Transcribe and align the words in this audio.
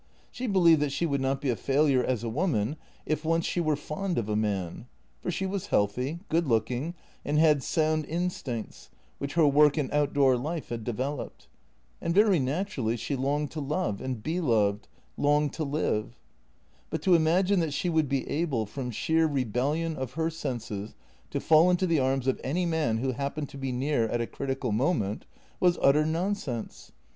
She 0.31 0.47
believed 0.47 0.81
that 0.81 0.91
she 0.91 1.05
would 1.05 1.21
not 1.21 1.41
be 1.41 1.51
a 1.51 1.55
failure 1.55 2.03
as 2.03 2.23
a 2.23 2.27
woman, 2.29 2.75
if 3.05 3.23
once 3.23 3.45
she 3.45 3.61
were 3.61 3.75
fond 3.75 4.17
of 4.17 4.27
a 4.29 4.35
man, 4.35 4.87
for 5.19 5.29
she 5.29 5.45
was 5.45 5.67
healthy, 5.67 6.21
good 6.27 6.47
looking, 6.47 6.95
and 7.23 7.37
had 7.37 7.61
sound 7.61 8.05
instincts, 8.05 8.89
which 9.19 9.35
her 9.35 9.45
work 9.45 9.77
and 9.77 9.91
outdoor 9.91 10.37
life 10.37 10.69
had 10.69 10.83
developed. 10.83 11.47
And 12.01 12.15
very 12.15 12.39
naturally 12.39 12.97
she 12.97 13.15
longed 13.15 13.51
to 13.51 13.59
love 13.59 14.01
and 14.01 14.23
be 14.23 14.39
loved— 14.41 14.87
longed 15.27 15.53
to 15.53 15.63
live. 15.63 16.17
But 16.89 17.03
to 17.03 17.13
imagine 17.13 17.59
that 17.59 17.69
she 17.71 17.87
would 17.87 18.09
be 18.09 18.27
able, 18.27 18.65
from 18.65 18.89
sheer 18.89 19.27
rebellion 19.27 19.95
of 19.95 20.13
her 20.13 20.31
senses, 20.31 20.95
to 21.29 21.39
fall 21.39 21.69
into 21.69 21.85
the 21.85 21.99
arms 21.99 22.25
of 22.25 22.41
any 22.43 22.65
man 22.65 22.97
who 22.97 23.11
happened 23.11 23.49
to 23.49 23.57
be 23.59 23.71
near 23.71 24.07
at 24.07 24.19
a 24.19 24.25
critical 24.25 24.71
mo 24.71 24.95
ment 24.95 25.27
was 25.59 25.77
utter 25.79 26.07
nonsense. 26.07 26.91